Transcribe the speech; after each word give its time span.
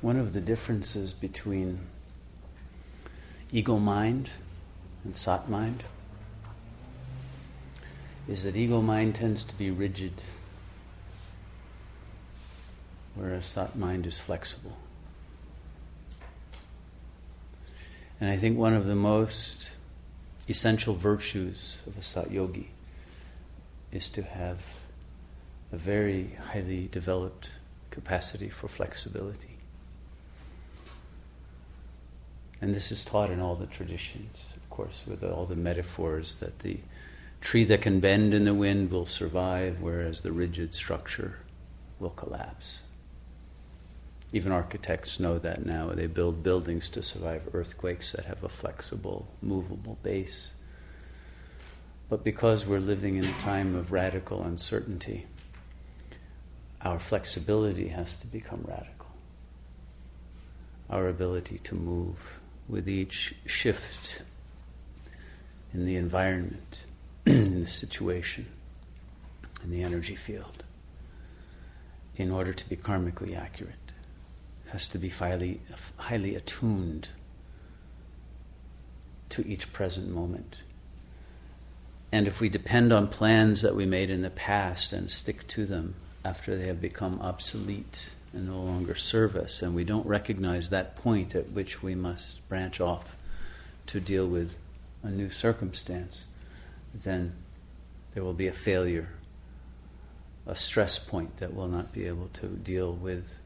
one 0.00 0.16
of 0.16 0.32
the 0.32 0.40
differences 0.40 1.12
between 1.12 1.80
ego 3.50 3.78
mind 3.78 4.30
and 5.04 5.16
sat 5.16 5.48
mind 5.48 5.82
is 8.28 8.44
that 8.44 8.54
ego 8.54 8.80
mind 8.80 9.14
tends 9.14 9.42
to 9.42 9.56
be 9.56 9.70
rigid, 9.70 10.12
whereas 13.14 13.46
sat 13.46 13.74
mind 13.74 14.06
is 14.06 14.18
flexible. 14.18 14.76
And 18.20 18.30
I 18.30 18.36
think 18.36 18.58
one 18.58 18.74
of 18.74 18.86
the 18.86 18.94
most 18.94 19.76
essential 20.48 20.94
virtues 20.94 21.78
of 21.86 21.96
a 21.96 22.02
sat 22.02 22.30
yogi 22.30 22.70
is 23.92 24.08
to 24.10 24.22
have 24.22 24.82
a 25.72 25.76
very 25.76 26.36
highly 26.50 26.88
developed 26.90 27.50
capacity 27.90 28.48
for 28.48 28.68
flexibility. 28.68 29.57
And 32.60 32.74
this 32.74 32.90
is 32.90 33.04
taught 33.04 33.30
in 33.30 33.40
all 33.40 33.54
the 33.54 33.66
traditions, 33.66 34.44
of 34.56 34.68
course, 34.70 35.04
with 35.06 35.22
all 35.22 35.46
the 35.46 35.56
metaphors 35.56 36.36
that 36.40 36.58
the 36.60 36.78
tree 37.40 37.64
that 37.64 37.82
can 37.82 38.00
bend 38.00 38.34
in 38.34 38.44
the 38.44 38.54
wind 38.54 38.90
will 38.90 39.06
survive, 39.06 39.80
whereas 39.80 40.20
the 40.20 40.32
rigid 40.32 40.74
structure 40.74 41.36
will 42.00 42.10
collapse. 42.10 42.82
Even 44.32 44.52
architects 44.52 45.20
know 45.20 45.38
that 45.38 45.64
now. 45.64 45.88
They 45.90 46.06
build 46.06 46.42
buildings 46.42 46.90
to 46.90 47.02
survive 47.02 47.48
earthquakes 47.54 48.12
that 48.12 48.26
have 48.26 48.44
a 48.44 48.48
flexible, 48.48 49.26
movable 49.40 49.98
base. 50.02 50.50
But 52.10 52.24
because 52.24 52.66
we're 52.66 52.78
living 52.78 53.16
in 53.16 53.24
a 53.24 53.32
time 53.40 53.74
of 53.74 53.92
radical 53.92 54.42
uncertainty, 54.42 55.26
our 56.82 56.98
flexibility 56.98 57.88
has 57.88 58.16
to 58.20 58.26
become 58.26 58.64
radical. 58.66 59.06
Our 60.90 61.08
ability 61.08 61.60
to 61.64 61.74
move 61.74 62.38
with 62.68 62.88
each 62.88 63.34
shift 63.46 64.22
in 65.72 65.86
the 65.86 65.96
environment, 65.96 66.84
in 67.26 67.60
the 67.60 67.66
situation, 67.66 68.46
in 69.64 69.70
the 69.70 69.82
energy 69.82 70.16
field, 70.16 70.64
in 72.16 72.30
order 72.30 72.52
to 72.52 72.68
be 72.68 72.76
karmically 72.76 73.36
accurate, 73.36 73.74
has 74.68 74.88
to 74.88 74.98
be 74.98 75.08
highly, 75.08 75.60
highly 75.96 76.34
attuned 76.34 77.08
to 79.30 79.46
each 79.46 79.72
present 79.72 80.08
moment. 80.08 80.56
And 82.10 82.26
if 82.26 82.40
we 82.40 82.48
depend 82.48 82.92
on 82.92 83.08
plans 83.08 83.62
that 83.62 83.76
we 83.76 83.84
made 83.84 84.10
in 84.10 84.22
the 84.22 84.30
past 84.30 84.92
and 84.92 85.10
stick 85.10 85.46
to 85.48 85.66
them 85.66 85.94
after 86.24 86.56
they 86.56 86.66
have 86.66 86.80
become 86.80 87.20
obsolete 87.20 88.10
and 88.38 88.46
no 88.46 88.60
longer 88.60 88.94
serve 88.94 89.34
us, 89.34 89.62
and 89.62 89.74
we 89.74 89.82
don't 89.82 90.06
recognize 90.06 90.70
that 90.70 90.94
point 90.94 91.34
at 91.34 91.50
which 91.50 91.82
we 91.82 91.96
must 91.96 92.48
branch 92.48 92.80
off 92.80 93.16
to 93.86 93.98
deal 93.98 94.28
with 94.28 94.54
a 95.02 95.10
new 95.10 95.28
circumstance, 95.28 96.28
then 96.94 97.32
there 98.14 98.22
will 98.22 98.34
be 98.34 98.46
a 98.46 98.52
failure, 98.52 99.08
a 100.46 100.54
stress 100.54 100.98
point 100.98 101.38
that 101.38 101.52
will 101.52 101.66
not 101.66 101.92
be 101.92 102.06
able 102.06 102.28
to 102.28 102.46
deal 102.46 102.92
with 102.92 103.36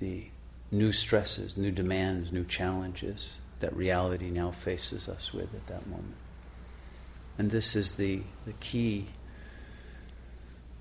the 0.00 0.26
new 0.70 0.92
stresses, 0.92 1.56
new 1.56 1.70
demands, 1.70 2.30
new 2.30 2.44
challenges 2.44 3.38
that 3.60 3.74
reality 3.74 4.28
now 4.28 4.50
faces 4.50 5.08
us 5.08 5.32
with 5.32 5.54
at 5.54 5.66
that 5.66 5.86
moment. 5.86 6.14
And 7.38 7.50
this 7.50 7.74
is 7.74 7.96
the, 7.96 8.20
the 8.44 8.52
key 8.52 9.06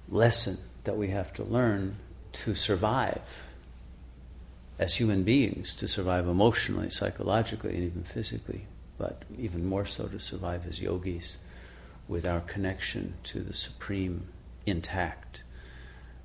lesson 0.09 0.57
that 0.83 0.97
we 0.97 1.07
have 1.07 1.31
to 1.35 1.43
learn 1.43 1.95
to 2.33 2.55
survive 2.55 3.21
as 4.77 4.95
human 4.95 5.23
beings, 5.23 5.75
to 5.75 5.87
survive 5.87 6.27
emotionally, 6.27 6.89
psychologically, 6.89 7.75
and 7.75 7.83
even 7.83 8.03
physically, 8.03 8.65
but 8.97 9.23
even 9.37 9.65
more 9.65 9.85
so 9.85 10.07
to 10.07 10.19
survive 10.19 10.65
as 10.67 10.81
yogis 10.81 11.37
with 12.07 12.25
our 12.25 12.39
connection 12.41 13.13
to 13.23 13.41
the 13.41 13.53
Supreme 13.53 14.27
intact 14.65 15.43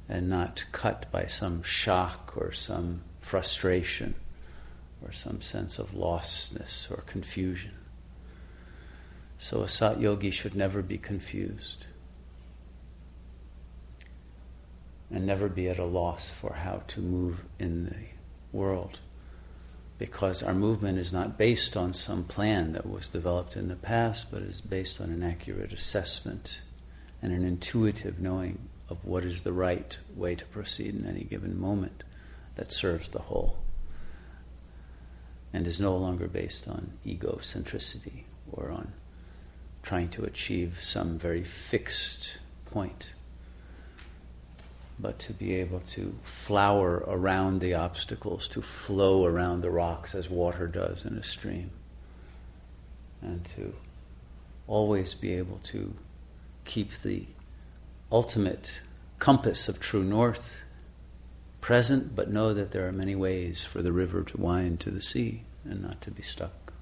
and 0.08 0.28
not 0.28 0.64
cut 0.72 1.10
by 1.10 1.26
some 1.26 1.62
shock 1.62 2.34
or 2.36 2.52
some 2.52 3.02
frustration 3.20 4.14
or 5.04 5.12
some 5.12 5.40
sense 5.40 5.78
of 5.78 5.90
lostness 5.90 6.90
or 6.90 7.02
confusion. 7.02 7.72
So 9.38 9.62
a 9.62 9.68
sat 9.68 10.00
yogi 10.00 10.30
should 10.30 10.54
never 10.54 10.80
be 10.80 10.98
confused 10.98 11.86
and 15.14 15.24
never 15.24 15.48
be 15.48 15.68
at 15.68 15.78
a 15.78 15.84
loss 15.84 16.28
for 16.28 16.54
how 16.54 16.82
to 16.88 17.00
move 17.00 17.40
in 17.58 17.84
the 17.84 18.56
world. 18.56 18.98
Because 19.96 20.42
our 20.42 20.54
movement 20.54 20.98
is 20.98 21.12
not 21.12 21.38
based 21.38 21.76
on 21.76 21.94
some 21.94 22.24
plan 22.24 22.72
that 22.72 22.88
was 22.88 23.08
developed 23.08 23.56
in 23.56 23.68
the 23.68 23.76
past, 23.76 24.32
but 24.32 24.40
is 24.40 24.60
based 24.60 25.00
on 25.00 25.10
an 25.10 25.22
accurate 25.22 25.72
assessment 25.72 26.60
and 27.22 27.32
an 27.32 27.44
intuitive 27.44 28.18
knowing 28.18 28.58
of 28.90 29.04
what 29.04 29.24
is 29.24 29.44
the 29.44 29.52
right 29.52 29.96
way 30.16 30.34
to 30.34 30.44
proceed 30.46 30.94
in 30.94 31.06
any 31.06 31.22
given 31.22 31.58
moment 31.58 32.02
that 32.56 32.72
serves 32.72 33.10
the 33.10 33.20
whole 33.22 33.58
and 35.52 35.68
is 35.68 35.80
no 35.80 35.96
longer 35.96 36.26
based 36.26 36.66
on 36.68 36.90
egocentricity 37.06 38.24
or 38.50 38.70
on 38.70 38.92
trying 39.84 40.08
to 40.08 40.24
achieve 40.24 40.78
some 40.80 41.18
very 41.18 41.44
fixed 41.44 42.38
point, 42.64 43.12
but 45.04 45.18
to 45.18 45.34
be 45.34 45.56
able 45.56 45.80
to 45.80 46.14
flower 46.22 47.04
around 47.06 47.60
the 47.60 47.74
obstacles, 47.74 48.48
to 48.48 48.62
flow 48.62 49.26
around 49.26 49.60
the 49.60 49.70
rocks 49.70 50.14
as 50.14 50.30
water 50.30 50.66
does 50.66 51.04
in 51.04 51.18
a 51.18 51.22
stream, 51.22 51.70
and 53.20 53.44
to 53.44 53.74
always 54.66 55.12
be 55.12 55.34
able 55.34 55.58
to 55.58 55.92
keep 56.64 56.96
the 57.02 57.26
ultimate 58.10 58.80
compass 59.18 59.68
of 59.68 59.78
true 59.78 60.02
north 60.02 60.62
present, 61.60 62.16
but 62.16 62.30
know 62.30 62.54
that 62.54 62.70
there 62.70 62.88
are 62.88 62.92
many 62.92 63.14
ways 63.14 63.62
for 63.62 63.82
the 63.82 63.92
river 63.92 64.22
to 64.22 64.40
wind 64.40 64.80
to 64.80 64.90
the 64.90 65.02
sea 65.02 65.42
and 65.66 65.82
not 65.82 66.00
to 66.00 66.10
be 66.10 66.22
stuck 66.22 66.72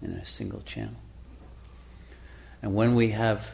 in 0.00 0.12
a 0.12 0.24
single 0.24 0.60
channel. 0.60 1.00
And 2.62 2.76
when 2.76 2.94
we 2.94 3.10
have 3.10 3.50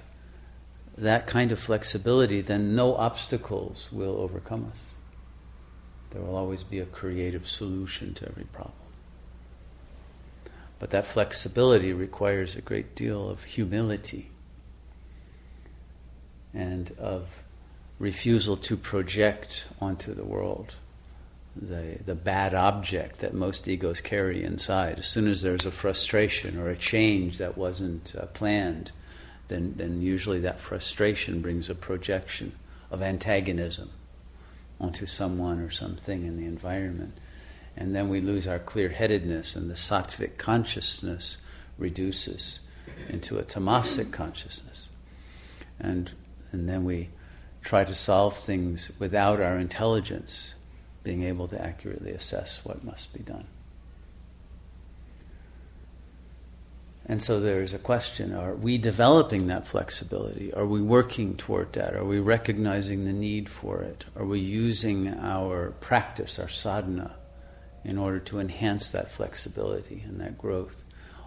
that 0.97 1.27
kind 1.27 1.53
of 1.53 1.59
flexibility, 1.59 2.41
then 2.41 2.75
no 2.77 2.94
obstacles 2.94 3.88
will 3.91 4.21
overcome 4.21 4.69
us. 4.71 4.93
There 6.10 6.22
will 6.22 6.37
always 6.37 6.62
be 6.62 6.78
a 6.78 6.87
creative 6.87 7.49
solution 7.49 8.15
to 8.15 8.28
every 8.28 8.44
problem. 8.44 8.78
But 10.78 10.91
that 10.91 11.06
flexibility 11.06 11.93
requires 11.93 12.55
a 12.55 12.60
great 12.60 12.94
deal 12.94 13.28
of 13.28 13.44
humility 13.44 14.31
and 16.53 16.93
of 16.99 17.43
refusal 17.99 18.56
to 18.56 18.76
project 18.76 19.66
onto 19.81 20.15
the 20.15 20.25
world 20.25 20.75
the, 21.56 21.99
the 22.05 22.15
bad 22.15 22.55
object 22.55 23.21
that 23.21 23.34
most 23.34 23.69
egos 23.69 24.00
carry 24.00 24.43
inside. 24.43 24.99
As 24.99 25.06
soon 25.06 25.28
as 25.28 25.43
there's 25.43 25.66
a 25.66 25.71
frustration 25.71 26.59
or 26.59 26.69
a 26.69 26.76
change 26.76 27.38
that 27.38 27.56
wasn't 27.56 28.15
uh, 28.16 28.26
planned, 28.26 28.93
then, 29.49 29.75
then 29.77 30.00
usually 30.00 30.41
that 30.41 30.60
frustration 30.60 31.41
brings 31.41 31.69
a 31.69 31.75
projection 31.75 32.53
of 32.91 33.03
antagonism 33.03 33.91
onto 34.81 35.06
someone 35.06 35.60
or 35.60 35.71
something 35.71 36.27
in 36.27 36.37
the 36.37 36.47
environment. 36.47 37.16
And 37.77 37.94
then 37.94 38.09
we 38.09 38.21
lose 38.21 38.47
our 38.47 38.59
clear 38.59 38.88
headedness, 38.88 39.56
and 39.56 39.69
the 39.69 39.75
sattvic 39.75 40.38
consciousness 40.38 41.38
reduces 41.77 42.60
into 43.09 43.38
a 43.38 43.43
tamasic 43.43 44.12
consciousness. 44.12 44.88
And, 45.81 46.12
and 46.53 46.69
then 46.69 46.84
we 46.84 47.09
try 47.62 47.84
to 47.84 47.94
solve 47.94 48.37
things 48.37 48.93
without 48.99 49.41
our 49.41 49.59
intelligence 49.59 50.55
being 51.02 51.25
able 51.25 51.49
to 51.49 51.61
accurately 51.61 52.12
assess 52.12 52.64
what 52.64 52.85
must 52.85 53.12
be 53.12 53.20
done. 53.20 53.46
And 57.06 57.23
so 57.23 57.39
there's 57.39 57.75
a 57.75 57.79
question 57.79 58.35
are 58.35 58.55
we 58.55 58.79
developing 58.79 59.49
that 59.49 59.67
flexibility? 59.67 60.55
Are 60.55 60.67
we 60.67 60.81
working 60.81 61.37
toward 61.37 61.75
that? 61.75 61.95
Are 61.95 62.05
we 62.05 62.19
recognizing 62.19 63.05
the 63.05 63.12
need 63.12 63.49
for 63.49 63.83
it? 63.83 64.05
Are 64.17 64.25
we 64.25 64.41
using 64.41 65.09
our 65.09 65.73
practice, 65.81 66.39
our 66.39 66.49
sadhana, 66.49 67.15
in 67.85 67.99
order 67.99 68.21
to 68.21 68.41
enhance 68.41 68.91
that 68.91 69.11
flexibility 69.11 70.03
and 70.06 70.21
that 70.21 70.39
growth? 70.39 70.83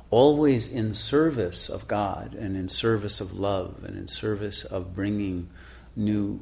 Always 0.09 0.71
in 0.71 0.93
service 0.93 1.69
of 1.69 1.87
God 1.87 2.33
and 2.33 2.55
in 2.55 2.69
service 2.69 3.21
of 3.21 3.37
love 3.37 3.83
and 3.83 3.97
in 3.97 4.07
service 4.07 4.63
of 4.63 4.95
bringing 4.95 5.49
new 5.95 6.41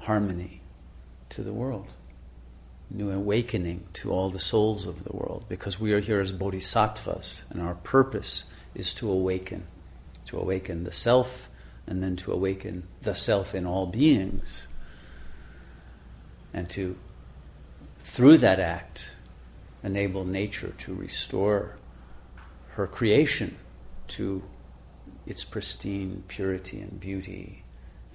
harmony 0.00 0.60
to 1.30 1.42
the 1.42 1.52
world 1.52 1.94
new 2.90 3.10
awakening 3.10 3.86
to 3.92 4.10
all 4.10 4.30
the 4.30 4.40
souls 4.40 4.86
of 4.86 5.04
the 5.04 5.14
world 5.14 5.44
because 5.48 5.78
we 5.78 5.92
are 5.92 6.00
here 6.00 6.20
as 6.20 6.32
bodhisattvas 6.32 7.42
and 7.50 7.60
our 7.60 7.74
purpose 7.74 8.44
is 8.74 8.94
to 8.94 9.10
awaken, 9.10 9.64
to 10.26 10.38
awaken 10.38 10.84
the 10.84 10.92
self 10.92 11.48
and 11.86 12.02
then 12.02 12.16
to 12.16 12.32
awaken 12.32 12.86
the 13.02 13.14
self 13.14 13.54
in 13.54 13.66
all 13.66 13.86
beings. 13.86 14.66
And 16.52 16.68
to, 16.70 16.96
through 18.00 18.38
that 18.38 18.60
act, 18.60 19.12
enable 19.82 20.24
nature 20.24 20.74
to 20.78 20.94
restore 20.94 21.76
her 22.70 22.86
creation 22.86 23.56
to 24.08 24.42
its 25.26 25.44
pristine 25.44 26.24
purity 26.28 26.80
and 26.80 26.98
beauty 27.00 27.62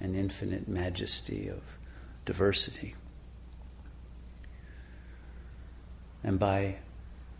and 0.00 0.16
infinite 0.16 0.68
majesty 0.68 1.48
of 1.48 1.62
diversity. 2.24 2.94
And 6.22 6.38
by 6.38 6.76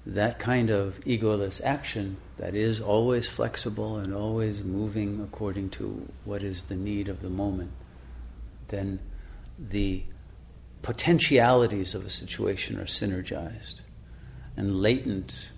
that 0.07 0.39
kind 0.39 0.71
of 0.71 1.01
egoless 1.01 1.63
action 1.65 2.17
that 2.37 2.55
is 2.55 2.81
always 2.81 3.29
flexible 3.29 3.97
and 3.97 4.13
always 4.13 4.63
moving 4.63 5.21
according 5.23 5.71
to 5.71 6.07
what 6.25 6.43
is 6.43 6.65
the 6.65 6.77
need 6.77 7.09
of 7.09 7.23
the 7.23 7.31
moment, 7.31 7.71
then 8.69 8.99
the 9.59 10.03
potentialities 10.83 11.95
of 11.95 12.05
a 12.05 12.11
situation 12.11 12.79
are 12.79 12.85
synergized 12.85 13.81
and 14.57 14.83
latent 14.83 15.51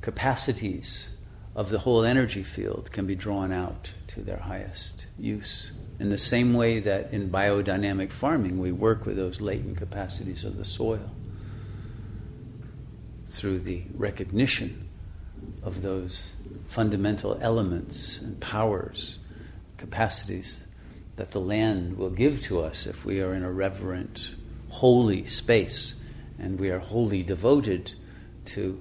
capacities 0.00 1.10
of 1.54 1.70
the 1.70 1.78
whole 1.78 2.04
energy 2.04 2.42
field 2.42 2.90
can 2.92 3.06
be 3.06 3.14
drawn 3.14 3.52
out 3.52 3.92
to 4.08 4.20
their 4.20 4.36
highest 4.36 5.06
use. 5.18 5.72
In 5.98 6.10
the 6.10 6.18
same 6.18 6.52
way 6.52 6.80
that 6.80 7.12
in 7.12 7.30
biodynamic 7.30 8.10
farming 8.10 8.58
we 8.58 8.72
work 8.72 9.06
with 9.06 9.16
those 9.16 9.40
latent 9.40 9.78
capacities 9.78 10.44
of 10.44 10.56
the 10.56 10.64
soil 10.64 11.10
through 13.26 13.60
the 13.60 13.82
recognition 13.94 14.88
of 15.62 15.82
those 15.82 16.32
fundamental 16.68 17.38
elements 17.40 18.20
and 18.20 18.40
powers, 18.40 19.18
capacities 19.76 20.64
that 21.16 21.30
the 21.32 21.40
land 21.40 21.96
will 21.96 22.10
give 22.10 22.42
to 22.42 22.60
us 22.60 22.86
if 22.86 23.04
we 23.04 23.20
are 23.20 23.34
in 23.34 23.42
a 23.42 23.50
reverent, 23.50 24.30
holy 24.68 25.24
space 25.24 26.00
and 26.38 26.60
we 26.60 26.70
are 26.70 26.78
wholly 26.78 27.22
devoted 27.22 27.92
to 28.44 28.80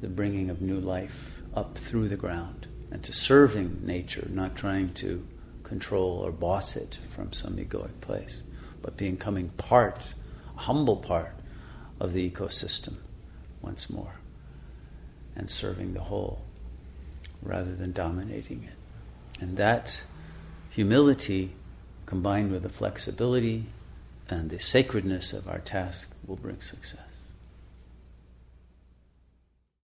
the 0.00 0.08
bringing 0.08 0.50
of 0.50 0.60
new 0.60 0.80
life 0.80 1.40
up 1.54 1.76
through 1.76 2.08
the 2.08 2.16
ground 2.16 2.66
and 2.90 3.02
to 3.04 3.12
serving 3.12 3.86
nature, 3.86 4.26
not 4.32 4.56
trying 4.56 4.92
to 4.94 5.24
control 5.62 6.18
or 6.18 6.32
boss 6.32 6.76
it 6.76 6.98
from 7.08 7.32
some 7.32 7.56
egoic 7.56 8.00
place, 8.00 8.42
but 8.82 8.96
becoming 8.96 9.48
part, 9.50 10.14
a 10.56 10.60
humble 10.60 10.96
part 10.96 11.32
of 12.00 12.12
the 12.12 12.28
ecosystem 12.28 12.96
once 13.62 13.90
more 13.90 14.14
and 15.36 15.48
serving 15.48 15.94
the 15.94 16.00
whole 16.00 16.42
rather 17.42 17.74
than 17.74 17.92
dominating 17.92 18.64
it. 18.64 19.42
And 19.42 19.56
that 19.56 20.02
humility 20.70 21.52
combined 22.06 22.52
with 22.52 22.62
the 22.62 22.68
flexibility 22.68 23.64
and 24.28 24.50
the 24.50 24.60
sacredness 24.60 25.32
of 25.32 25.48
our 25.48 25.58
task 25.58 26.14
will 26.26 26.36
bring 26.36 26.60
success. 26.60 27.09